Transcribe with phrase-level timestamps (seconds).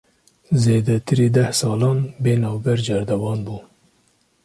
[0.63, 3.57] Zêdetirî deh salan, bê navber cerdevan bû